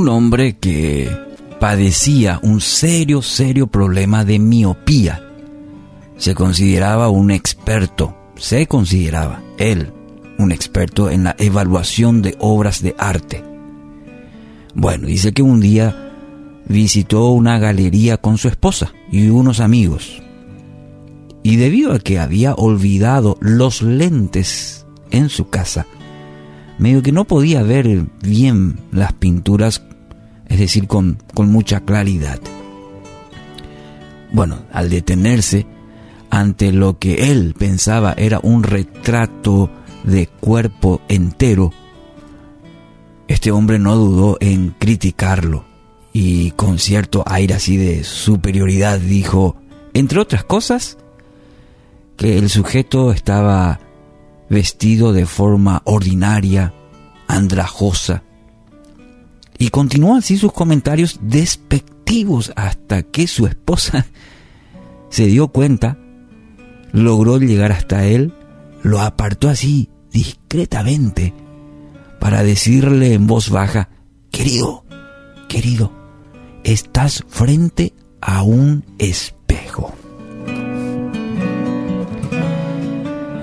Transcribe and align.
un 0.00 0.08
hombre 0.08 0.56
que 0.56 1.10
padecía 1.60 2.40
un 2.42 2.62
serio, 2.62 3.20
serio 3.20 3.66
problema 3.66 4.24
de 4.24 4.38
miopía. 4.38 5.22
Se 6.16 6.34
consideraba 6.34 7.10
un 7.10 7.30
experto, 7.30 8.16
se 8.34 8.66
consideraba 8.66 9.42
él 9.58 9.92
un 10.38 10.52
experto 10.52 11.10
en 11.10 11.24
la 11.24 11.36
evaluación 11.38 12.22
de 12.22 12.34
obras 12.38 12.82
de 12.82 12.94
arte. 12.96 13.44
Bueno, 14.74 15.06
dice 15.06 15.34
que 15.34 15.42
un 15.42 15.60
día 15.60 16.14
visitó 16.66 17.28
una 17.28 17.58
galería 17.58 18.16
con 18.16 18.38
su 18.38 18.48
esposa 18.48 18.94
y 19.12 19.28
unos 19.28 19.60
amigos. 19.60 20.22
Y 21.42 21.56
debido 21.56 21.92
a 21.92 21.98
que 21.98 22.18
había 22.18 22.54
olvidado 22.54 23.36
los 23.42 23.82
lentes 23.82 24.86
en 25.10 25.28
su 25.28 25.50
casa, 25.50 25.84
medio 26.78 27.02
que 27.02 27.12
no 27.12 27.26
podía 27.26 27.62
ver 27.62 28.06
bien 28.22 28.80
las 28.92 29.12
pinturas 29.12 29.82
es 30.50 30.58
decir, 30.58 30.86
con, 30.86 31.16
con 31.32 31.50
mucha 31.50 31.80
claridad. 31.80 32.40
Bueno, 34.32 34.58
al 34.72 34.90
detenerse 34.90 35.66
ante 36.28 36.72
lo 36.72 36.98
que 36.98 37.30
él 37.30 37.54
pensaba 37.58 38.12
era 38.16 38.40
un 38.42 38.62
retrato 38.62 39.70
de 40.04 40.26
cuerpo 40.26 41.00
entero, 41.08 41.72
este 43.28 43.52
hombre 43.52 43.78
no 43.78 43.96
dudó 43.96 44.36
en 44.40 44.74
criticarlo 44.78 45.64
y 46.12 46.50
con 46.52 46.78
cierto 46.78 47.22
aire 47.26 47.54
así 47.54 47.76
de 47.76 48.02
superioridad 48.02 48.98
dijo, 48.98 49.56
entre 49.94 50.18
otras 50.18 50.42
cosas, 50.42 50.98
que 52.16 52.38
el 52.38 52.50
sujeto 52.50 53.12
estaba 53.12 53.78
vestido 54.48 55.12
de 55.12 55.26
forma 55.26 55.82
ordinaria, 55.84 56.74
andrajosa, 57.28 58.24
y 59.60 59.68
continuó 59.68 60.16
así 60.16 60.38
sus 60.38 60.52
comentarios 60.52 61.20
despectivos 61.20 62.50
hasta 62.56 63.02
que 63.02 63.26
su 63.26 63.46
esposa 63.46 64.06
se 65.10 65.26
dio 65.26 65.48
cuenta, 65.48 65.98
logró 66.92 67.38
llegar 67.38 67.70
hasta 67.70 68.06
él, 68.06 68.32
lo 68.82 69.02
apartó 69.02 69.50
así 69.50 69.90
discretamente 70.10 71.34
para 72.18 72.42
decirle 72.42 73.12
en 73.12 73.26
voz 73.26 73.50
baja, 73.50 73.90
querido, 74.30 74.86
querido, 75.46 75.92
estás 76.64 77.22
frente 77.28 77.92
a 78.22 78.42
un 78.42 78.82
espejo. 78.98 79.92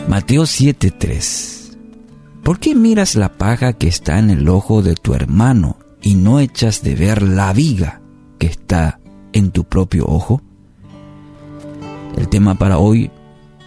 Mateo 0.07 0.43
7:3 0.43 1.77
¿Por 2.41 2.59
qué 2.59 2.73
miras 2.73 3.13
la 3.13 3.33
paja 3.33 3.73
que 3.73 3.87
está 3.87 4.17
en 4.17 4.31
el 4.31 4.49
ojo 4.49 4.81
de 4.81 4.95
tu 4.95 5.13
hermano 5.13 5.77
y 6.01 6.15
no 6.15 6.39
echas 6.39 6.83
de 6.83 6.95
ver 6.95 7.21
la 7.21 7.53
viga 7.53 8.01
que 8.39 8.47
está 8.47 8.99
en 9.33 9.51
tu 9.51 9.63
propio 9.63 10.05
ojo? 10.07 10.41
El 12.17 12.29
tema 12.29 12.55
para 12.55 12.77
hoy, 12.77 13.11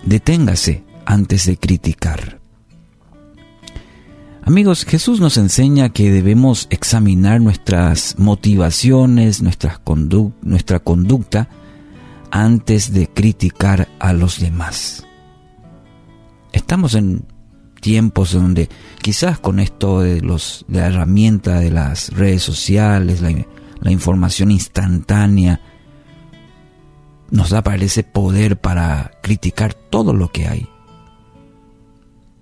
deténgase 0.04 0.84
antes 1.04 1.46
de 1.46 1.56
criticar. 1.56 2.40
Amigos, 4.42 4.84
Jesús 4.84 5.20
nos 5.20 5.36
enseña 5.36 5.90
que 5.90 6.10
debemos 6.10 6.66
examinar 6.70 7.40
nuestras 7.40 8.18
motivaciones, 8.18 9.42
nuestra 9.42 9.78
conducta, 10.80 11.48
antes 12.30 12.92
de 12.92 13.08
criticar 13.08 13.88
a 13.98 14.12
los 14.12 14.40
demás. 14.40 15.06
Estamos 16.52 16.94
en 16.94 17.26
tiempos 17.80 18.32
donde 18.32 18.68
quizás 19.02 19.38
con 19.38 19.60
esto 19.60 20.00
de, 20.00 20.20
los, 20.20 20.64
de 20.68 20.80
la 20.80 20.86
herramienta 20.88 21.60
de 21.60 21.70
las 21.70 22.10
redes 22.10 22.42
sociales, 22.42 23.20
la, 23.20 23.32
la 23.80 23.90
información 23.90 24.50
instantánea, 24.50 25.60
nos 27.30 27.50
da 27.50 27.62
parece 27.62 28.02
poder 28.02 28.60
para 28.60 29.12
criticar 29.22 29.74
todo 29.74 30.12
lo 30.12 30.28
que 30.28 30.48
hay. 30.48 30.68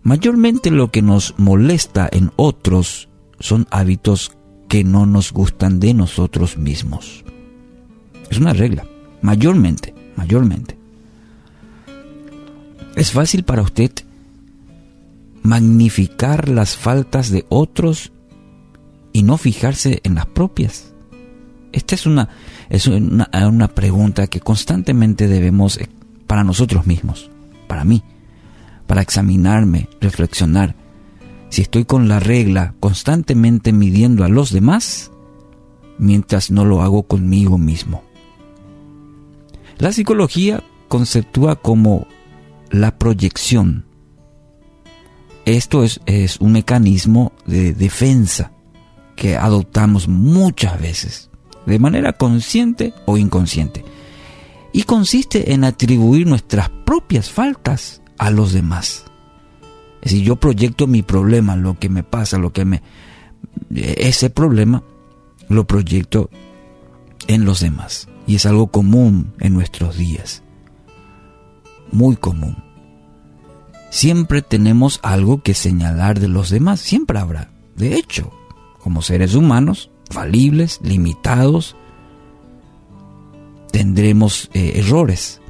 Mayormente 0.03 0.71
lo 0.71 0.91
que 0.91 1.03
nos 1.03 1.35
molesta 1.37 2.09
en 2.11 2.31
otros 2.37 3.09
son 3.41 3.67
hábitos 3.71 4.33
que 4.69 4.85
no 4.85 5.07
nos 5.07 5.33
gustan 5.33 5.81
de 5.81 5.95
nosotros 5.95 6.57
mismos. 6.57 7.25
Es 8.31 8.39
una 8.39 8.53
regla, 8.53 8.85
mayormente, 9.23 9.95
mayormente. 10.17 10.79
Es 12.97 13.13
fácil 13.13 13.45
para 13.45 13.63
usted 13.63 13.93
magnificar 15.49 16.51
las 16.51 16.77
faltas 16.77 17.31
de 17.31 17.47
otros 17.49 18.13
y 19.15 19.23
no 19.23 19.39
fijarse 19.39 20.01
en 20.05 20.15
las 20.15 20.27
propias? 20.27 20.93
Esta 21.73 21.95
es 21.95 22.05
una, 22.05 22.29
es 22.69 22.87
una, 22.87 23.31
una 23.49 23.69
pregunta 23.69 24.27
que 24.27 24.41
constantemente 24.41 25.27
debemos 25.27 25.79
eh, 25.79 25.89
para 26.27 26.45
nosotros 26.45 26.87
mismos, 26.87 27.31
para 27.67 27.85
mí, 27.85 28.03
para 28.87 29.01
examinarme, 29.01 29.89
reflexionar. 30.03 30.77
Si 31.49 31.63
estoy 31.63 31.87
con 31.87 32.09
la 32.09 32.21
regla 32.21 32.75
constantemente 32.79 33.73
midiendo 33.73 34.25
a 34.25 34.29
los 34.29 34.53
demás, 34.53 35.11
mientras 35.97 36.51
no 36.51 36.67
lo 36.67 36.83
hago 36.83 37.05
conmigo 37.05 37.57
mismo. 37.57 38.03
La 39.79 39.93
psicología 39.93 40.63
conceptúa 40.89 41.57
como 41.57 42.07
la 42.71 42.99
proyección 42.99 43.88
esto 45.57 45.85
es, 45.85 46.01
un 46.41 46.53
mecanismo 46.53 47.33
de 47.47 47.73
defensa 47.75 48.53
que 49.17 49.37
adoptamos 49.37 50.09
muchas 50.09 50.81
veces, 50.81 51.31
de 51.67 51.79
manera 51.79 52.13
consciente 52.13 52.93
o 53.07 53.17
inconsciente, 53.17 53.85
y 54.73 54.83
consiste 54.83 55.53
en 55.53 55.65
atribuir 55.65 56.27
nuestras 56.27 56.71
propias 56.85 57.31
faltas 57.31 58.03
a 58.19 58.31
los 58.31 58.53
demás. 58.53 59.05
Es 60.03 60.13
decir, 60.13 60.25
yo 60.25 60.37
proyecto 60.37 60.87
mi 60.87 61.03
problema, 61.03 61.57
lo 61.57 61.79
que 61.79 61.89
me 61.89 62.03
pasa, 62.03 62.39
lo 62.39 62.53
que 62.53 62.65
me... 62.65 62.83
Ese 63.75 64.31
problema 64.31 64.85
lo 65.49 65.67
proyecto 65.67 66.31
en 67.27 67.45
los 67.45 67.61
demás. 67.61 68.09
Y 68.27 68.37
es 68.37 68.47
algo 68.47 68.69
común 68.69 69.33
en 69.41 69.55
nuestros 69.55 69.97
días. 69.97 70.43
Muy 71.91 72.17
común. 72.17 72.68
Siempre 73.91 74.43
tenemos 74.43 75.01
algo 75.03 75.43
que 75.43 75.55
señalar 75.55 76.21
de 76.21 76.29
los 76.29 76.51
demás, 76.51 76.81
siempre 76.81 77.19
habrá. 77.19 77.51
De 77.75 77.95
hecho, 77.95 78.33
como 78.79 79.03
seres 79.03 79.35
humanos, 79.35 79.91
falibles, 80.11 80.81
limitados, 80.83 81.77
tendremos 83.73 84.51
eh, 84.53 84.73
errores. 84.77 85.41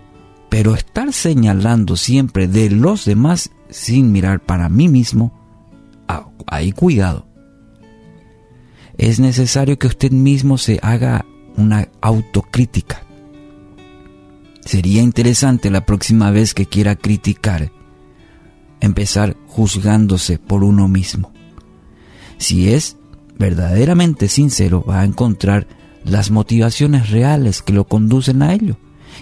Pero 0.48 0.74
estar 0.74 1.12
señalando 1.12 1.96
siempre 1.96 2.48
de 2.48 2.70
los 2.70 3.04
demás 3.04 3.50
sin 3.70 4.12
mirar 4.12 4.40
para 4.40 4.68
mí 4.68 4.88
mismo, 4.88 5.32
ah, 6.06 6.28
hay 6.46 6.72
cuidado. 6.72 7.26
Es 8.96 9.20
necesario 9.20 9.78
que 9.78 9.88
usted 9.88 10.10
mismo 10.10 10.58
se 10.58 10.78
haga 10.82 11.26
una 11.56 11.88
autocrítica. 12.00 13.02
Sería 14.64 15.02
interesante 15.02 15.70
la 15.70 15.84
próxima 15.84 16.30
vez 16.30 16.54
que 16.54 16.66
quiera 16.66 16.96
criticar 16.96 17.72
empezar 18.80 19.36
juzgándose 19.46 20.38
por 20.38 20.64
uno 20.64 20.88
mismo. 20.88 21.32
Si 22.38 22.72
es 22.72 22.96
verdaderamente 23.38 24.28
sincero, 24.28 24.84
va 24.88 25.00
a 25.00 25.04
encontrar 25.04 25.66
las 26.04 26.30
motivaciones 26.30 27.10
reales 27.10 27.62
que 27.62 27.72
lo 27.72 27.84
conducen 27.86 28.42
a 28.42 28.52
ello. 28.52 28.76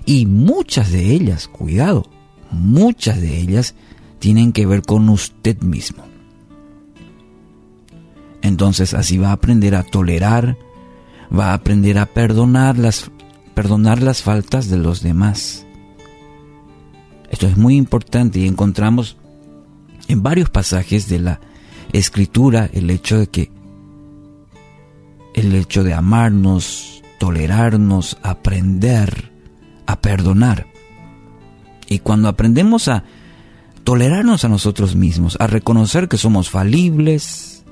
Y 0.04 0.26
muchas 0.26 0.92
de 0.92 1.12
ellas, 1.12 1.48
cuidado, 1.48 2.04
muchas 2.50 3.20
de 3.20 3.38
ellas 3.38 3.74
tienen 4.18 4.52
que 4.52 4.66
ver 4.66 4.82
con 4.82 5.08
usted 5.08 5.60
mismo. 5.62 6.04
Entonces 8.42 8.94
así 8.94 9.18
va 9.18 9.30
a 9.30 9.32
aprender 9.32 9.74
a 9.74 9.82
tolerar, 9.82 10.56
va 11.36 11.50
a 11.50 11.54
aprender 11.54 11.98
a 11.98 12.06
perdonar 12.06 12.78
las, 12.78 13.10
perdonar 13.54 14.02
las 14.02 14.22
faltas 14.22 14.68
de 14.68 14.78
los 14.78 15.02
demás. 15.02 15.66
Esto 17.30 17.48
es 17.48 17.56
muy 17.56 17.76
importante 17.76 18.38
y 18.38 18.46
encontramos 18.46 19.16
en 20.08 20.22
varios 20.22 20.50
pasajes 20.50 21.08
de 21.08 21.18
la 21.18 21.40
escritura 21.92 22.68
el 22.72 22.90
hecho 22.90 23.18
de 23.18 23.26
que 23.28 23.50
el 25.34 25.54
hecho 25.54 25.84
de 25.84 25.92
amarnos, 25.92 27.02
tolerarnos, 27.18 28.16
aprender 28.22 29.30
a 29.86 30.00
perdonar. 30.00 30.66
Y 31.88 31.98
cuando 32.00 32.28
aprendemos 32.28 32.88
a 32.88 33.04
tolerarnos 33.84 34.44
a 34.44 34.48
nosotros 34.48 34.96
mismos, 34.96 35.36
a 35.38 35.46
reconocer 35.46 36.08
que 36.08 36.16
somos 36.16 36.50
falibles, 36.50 37.64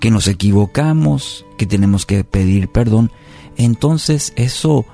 que 0.00 0.10
nos 0.10 0.28
equivocamos, 0.28 1.44
que 1.58 1.66
tenemos 1.66 2.06
que 2.06 2.24
pedir 2.24 2.68
perdón, 2.68 3.10
entonces 3.56 4.32
eso 4.36 4.86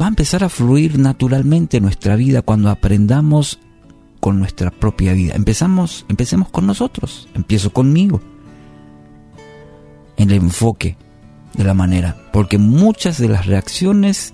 va 0.00 0.04
a 0.04 0.08
empezar 0.08 0.44
a 0.44 0.48
fluir 0.48 0.98
naturalmente 0.98 1.78
en 1.78 1.84
nuestra 1.84 2.14
vida 2.14 2.42
cuando 2.42 2.70
aprendamos 2.70 3.58
con 4.20 4.38
nuestra 4.38 4.70
propia 4.70 5.12
vida. 5.12 5.34
Empezamos, 5.34 6.04
empecemos 6.08 6.48
con 6.50 6.66
nosotros. 6.66 7.28
Empiezo 7.34 7.72
conmigo. 7.72 8.20
el 10.16 10.32
enfoque 10.32 10.96
de 11.54 11.64
la 11.64 11.74
manera, 11.74 12.16
porque 12.32 12.58
muchas 12.58 13.18
de 13.18 13.28
las 13.28 13.46
reacciones 13.46 14.32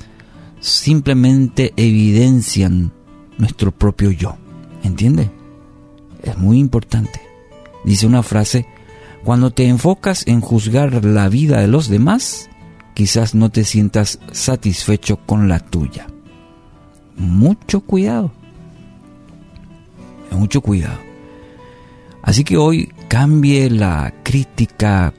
simplemente 0.60 1.75
evidencian 1.76 2.92
nuestro 3.38 3.70
propio 3.70 4.10
yo. 4.10 4.36
¿Entiende? 4.82 5.31
Es 6.22 6.38
muy 6.38 6.58
importante. 6.58 7.20
Dice 7.84 8.06
una 8.06 8.22
frase, 8.22 8.66
cuando 9.25 9.50
te 9.50 9.66
enfocas 9.66 10.26
en 10.26 10.40
juzgar 10.40 11.04
la 11.04 11.28
vida 11.28 11.60
de 11.60 11.69
los 11.69 11.88
demás, 11.88 12.48
quizás 12.94 13.34
no 13.34 13.50
te 13.50 13.64
sientas 13.64 14.19
satisfecho 14.32 15.19
con 15.19 15.48
la 15.48 15.60
tuya. 15.60 16.06
Mucho 17.16 17.80
cuidado. 17.80 18.32
Mucho 20.34 20.60
cuidado. 20.60 20.98
Así 22.22 22.42
que 22.42 22.56
hoy 22.56 22.90
cambie 23.08 23.70
la 23.70 24.12
crítica 24.22 25.12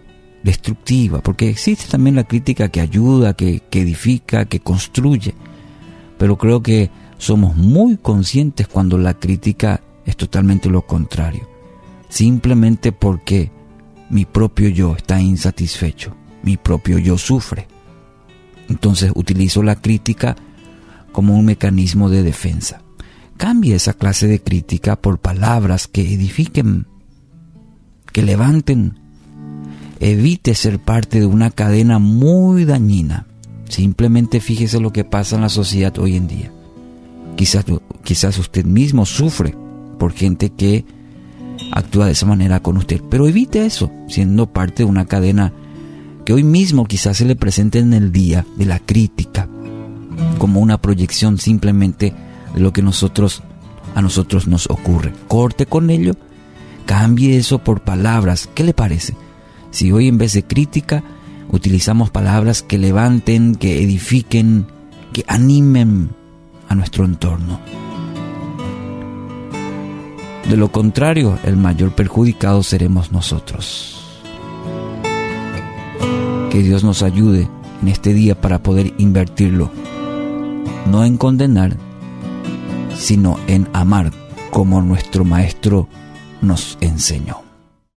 destructiva, 0.44 1.21
porque 1.21 1.50
existe 1.50 1.85
también 1.88 2.15
la 2.15 2.23
crítica 2.23 2.69
que 2.69 2.81
ayuda, 2.81 3.33
que, 3.33 3.62
edifica, 3.71 4.45
que 4.45 4.59
construye, 4.59 5.33
pero 6.17 6.38
creo 6.38 6.62
que 6.62 6.89
somos 7.17 7.56
muy 7.56 7.97
conscientes 7.97 8.67
cuando 8.67 8.97
la 8.97 9.15
crítica 9.15 9.81
es 10.06 10.15
totalmente 10.15 10.69
lo 10.69 10.83
contrario, 10.83 11.47
simplemente 12.09 12.91
porque 12.91 13.51
mi 14.09 14.25
propio 14.25 14.69
yo 14.69 14.95
está 14.95 15.19
insatisfecho, 15.19 16.15
mi 16.44 16.57
propio 16.57 17.00
yo 17.00 17.18
sufre. 17.18 17.68
Entonces 18.69 19.11
utilizo 19.15 19.63
la 19.63 19.75
crítica 19.75 20.35
como 21.11 21.35
un 21.35 21.45
mecanismo 21.45 22.09
de 22.09 22.21
defensa. 22.21 22.84
Cambie 23.37 23.75
esa 23.75 23.93
clase 23.93 24.27
de 24.27 24.41
crítica 24.41 24.95
por 24.95 25.19
palabras 25.19 25.87
que 25.87 26.01
edifiquen, 26.01 26.87
que 28.11 28.21
levanten 28.21 28.99
evite 29.99 30.55
ser 30.55 30.79
parte 30.79 31.19
de 31.19 31.25
una 31.25 31.51
cadena 31.51 31.99
muy 31.99 32.65
dañina. 32.65 33.27
Simplemente 33.67 34.39
fíjese 34.39 34.79
lo 34.79 34.93
que 34.93 35.03
pasa 35.03 35.35
en 35.35 35.41
la 35.41 35.49
sociedad 35.49 35.97
hoy 35.97 36.15
en 36.15 36.27
día. 36.27 36.51
Quizás, 37.35 37.65
quizás 38.03 38.37
usted 38.37 38.65
mismo 38.65 39.05
sufre 39.05 39.55
por 39.99 40.13
gente 40.13 40.49
que 40.49 40.85
actúa 41.71 42.05
de 42.05 42.13
esa 42.13 42.25
manera 42.25 42.61
con 42.61 42.77
usted, 42.77 43.01
pero 43.09 43.27
evite 43.27 43.65
eso, 43.65 43.91
siendo 44.07 44.47
parte 44.47 44.83
de 44.83 44.89
una 44.89 45.05
cadena 45.05 45.53
que 46.25 46.33
hoy 46.33 46.43
mismo 46.43 46.85
quizás 46.85 47.17
se 47.17 47.25
le 47.25 47.35
presente 47.35 47.79
en 47.79 47.93
el 47.93 48.11
día 48.11 48.45
de 48.57 48.65
la 48.65 48.79
crítica, 48.79 49.47
como 50.37 50.59
una 50.59 50.81
proyección 50.81 51.37
simplemente 51.37 52.13
de 52.56 52.62
lo 52.62 52.74
que 52.74 52.81
nosotros 52.81 53.44
a 53.94 54.02
nosotros 54.02 54.48
nos 54.48 54.69
ocurre. 54.69 55.13
Corte 55.28 55.66
con 55.66 55.90
ello, 55.90 56.13
cambie 56.86 57.38
eso 57.38 57.60
por 57.60 57.81
palabras. 57.81 58.50
¿Qué 58.54 58.63
le 58.63 58.74
parece? 58.74 59.16
Si 59.72 59.92
hoy 59.92 60.07
en 60.07 60.18
vez 60.18 60.34
de 60.34 60.44
crítica 60.44 61.04
utilizamos 61.50 62.10
palabras 62.10 62.63
que 62.63 62.78
levanten, 62.78 63.56
que 63.56 63.84
edifiquen, 63.84 64.68
que 65.13 65.24
animen 65.28 66.10
a 66.68 66.75
nuestro 66.75 67.06
entorno. 67.06 67.60
De 70.50 70.57
lo 70.57 70.72
contrario, 70.72 71.40
el 71.44 71.57
mayor 71.57 71.94
perjudicado 71.94 72.63
seremos 72.63 73.12
nosotros. 73.12 74.02
Que 76.52 76.62
Dios 76.62 76.84
nos 76.84 77.02
ayude 77.02 77.50
en 77.81 77.88
este 77.88 78.13
día 78.13 78.40
para 78.40 78.62
poder 78.62 78.94
invertirlo, 78.98 79.72
no 80.90 81.04
en 81.04 81.18
condenar, 81.18 81.78
sino 82.97 83.38
en 83.47 83.68
amar 83.74 84.12
como 84.51 84.81
nuestro 84.81 85.25
Maestro 85.25 85.88
nos 86.42 86.77
enseñó. 86.81 87.44